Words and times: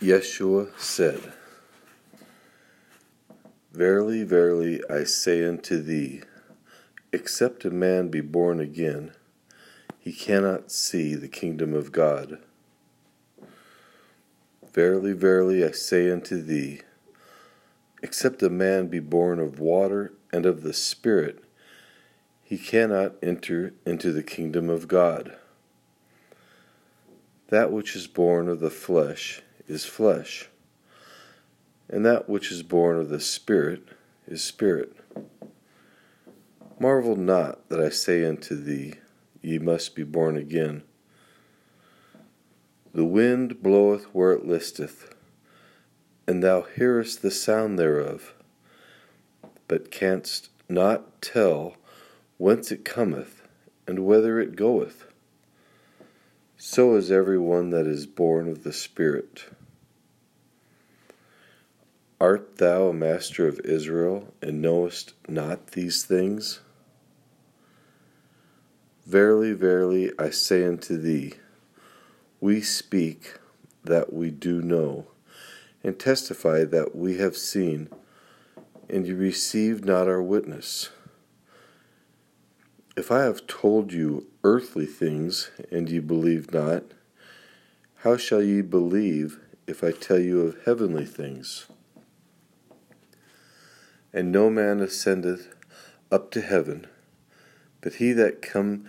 Yeshua 0.00 0.70
said, 0.78 1.20
Verily, 3.70 4.24
verily, 4.24 4.80
I 4.88 5.04
say 5.04 5.44
unto 5.44 5.82
thee, 5.82 6.22
except 7.12 7.66
a 7.66 7.70
man 7.70 8.08
be 8.08 8.22
born 8.22 8.60
again, 8.60 9.12
he 9.98 10.14
cannot 10.14 10.72
see 10.72 11.14
the 11.14 11.28
kingdom 11.28 11.74
of 11.74 11.92
God. 11.92 12.38
Verily, 14.72 15.12
verily, 15.12 15.62
I 15.62 15.72
say 15.72 16.10
unto 16.10 16.40
thee, 16.40 16.80
except 18.02 18.42
a 18.42 18.48
man 18.48 18.86
be 18.86 19.00
born 19.00 19.38
of 19.38 19.60
water 19.60 20.14
and 20.32 20.46
of 20.46 20.62
the 20.62 20.72
Spirit, 20.72 21.44
he 22.42 22.56
cannot 22.56 23.16
enter 23.22 23.74
into 23.84 24.12
the 24.12 24.22
kingdom 24.22 24.70
of 24.70 24.88
God. 24.88 25.36
That 27.48 27.70
which 27.70 27.94
is 27.94 28.06
born 28.06 28.48
of 28.48 28.60
the 28.60 28.70
flesh 28.70 29.42
is 29.70 29.84
flesh, 29.84 30.48
and 31.88 32.04
that 32.04 32.28
which 32.28 32.50
is 32.50 32.62
born 32.62 32.98
of 32.98 33.08
the 33.08 33.20
Spirit 33.20 33.88
is 34.26 34.42
spirit. 34.42 34.96
Marvel 36.78 37.14
not 37.14 37.68
that 37.68 37.80
I 37.80 37.88
say 37.90 38.24
unto 38.24 38.54
thee, 38.54 38.94
Ye 39.42 39.58
must 39.58 39.94
be 39.94 40.02
born 40.02 40.36
again. 40.36 40.82
The 42.92 43.04
wind 43.04 43.62
bloweth 43.62 44.04
where 44.14 44.32
it 44.32 44.44
listeth, 44.44 45.14
and 46.26 46.42
thou 46.42 46.62
hearest 46.62 47.22
the 47.22 47.30
sound 47.30 47.78
thereof, 47.78 48.34
but 49.68 49.90
canst 49.92 50.50
not 50.68 51.22
tell 51.22 51.76
whence 52.38 52.72
it 52.72 52.84
cometh, 52.84 53.42
and 53.86 54.04
whither 54.04 54.40
it 54.40 54.56
goeth. 54.56 55.06
So 56.56 56.96
is 56.96 57.10
every 57.10 57.38
one 57.38 57.70
that 57.70 57.86
is 57.86 58.06
born 58.06 58.48
of 58.48 58.64
the 58.64 58.72
Spirit. 58.72 59.44
Art 62.20 62.58
thou 62.58 62.88
a 62.88 62.92
master 62.92 63.48
of 63.48 63.60
Israel, 63.60 64.34
and 64.42 64.60
knowest 64.60 65.14
not 65.26 65.68
these 65.68 66.02
things? 66.04 66.60
Verily, 69.06 69.54
verily, 69.54 70.12
I 70.18 70.28
say 70.28 70.66
unto 70.66 70.98
thee, 70.98 71.36
we 72.38 72.60
speak 72.60 73.38
that 73.84 74.12
we 74.12 74.30
do 74.30 74.60
know, 74.60 75.06
and 75.82 75.98
testify 75.98 76.64
that 76.64 76.94
we 76.94 77.16
have 77.16 77.38
seen, 77.38 77.88
and 78.90 79.06
ye 79.06 79.14
receive 79.14 79.86
not 79.86 80.06
our 80.06 80.20
witness. 80.20 80.90
If 82.98 83.10
I 83.10 83.22
have 83.22 83.46
told 83.46 83.94
you 83.94 84.26
earthly 84.44 84.84
things, 84.84 85.50
and 85.72 85.88
ye 85.88 86.00
believe 86.00 86.52
not, 86.52 86.84
how 88.00 88.18
shall 88.18 88.42
ye 88.42 88.60
believe 88.60 89.40
if 89.66 89.82
I 89.82 89.90
tell 89.90 90.18
you 90.18 90.42
of 90.42 90.64
heavenly 90.66 91.06
things? 91.06 91.66
And 94.12 94.32
no 94.32 94.50
man 94.50 94.80
ascendeth 94.80 95.54
up 96.10 96.30
to 96.32 96.40
heaven, 96.40 96.86
but 97.80 97.94
he 97.94 98.12
that 98.12 98.42
come 98.42 98.86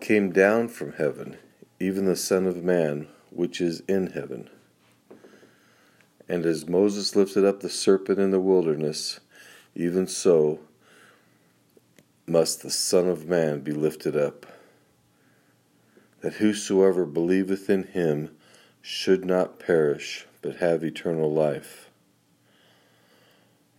came 0.00 0.32
down 0.32 0.68
from 0.68 0.92
heaven, 0.92 1.36
even 1.78 2.04
the 2.04 2.16
Son 2.16 2.46
of 2.46 2.64
Man, 2.64 3.08
which 3.30 3.60
is 3.60 3.82
in 3.88 4.08
heaven. 4.08 4.50
And 6.28 6.44
as 6.44 6.68
Moses 6.68 7.16
lifted 7.16 7.44
up 7.44 7.60
the 7.60 7.70
serpent 7.70 8.18
in 8.18 8.30
the 8.30 8.40
wilderness, 8.40 9.20
even 9.74 10.06
so 10.06 10.60
must 12.26 12.62
the 12.62 12.70
Son 12.70 13.08
of 13.08 13.26
Man 13.26 13.60
be 13.60 13.72
lifted 13.72 14.16
up, 14.16 14.44
that 16.20 16.34
whosoever 16.34 17.06
believeth 17.06 17.70
in 17.70 17.84
him 17.84 18.36
should 18.82 19.24
not 19.24 19.58
perish, 19.58 20.26
but 20.42 20.56
have 20.56 20.82
eternal 20.82 21.32
life. 21.32 21.87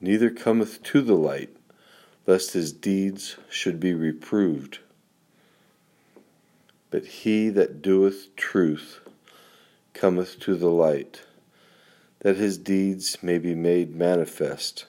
neither 0.00 0.30
cometh 0.30 0.82
to 0.82 1.00
the 1.02 1.14
light, 1.14 1.54
lest 2.26 2.52
his 2.52 2.72
deeds 2.72 3.36
should 3.48 3.80
be 3.80 3.94
reproved. 3.94 4.78
But 6.90 7.04
he 7.06 7.48
that 7.50 7.82
doeth 7.82 8.34
truth 8.36 9.00
cometh 9.94 10.38
to 10.40 10.54
the 10.54 10.70
light, 10.70 11.22
that 12.20 12.36
his 12.36 12.58
deeds 12.58 13.18
may 13.22 13.38
be 13.38 13.54
made 13.54 13.94
manifest, 13.94 14.86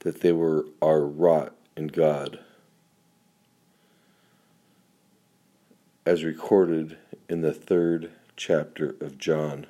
that 0.00 0.20
they 0.20 0.32
were 0.32 0.66
are 0.82 1.04
wrought 1.04 1.54
in 1.76 1.86
God. 1.88 2.40
As 6.04 6.24
recorded 6.24 6.96
in 7.28 7.42
the 7.42 7.52
third 7.52 8.10
chapter 8.36 8.96
of 9.00 9.18
John. 9.18 9.66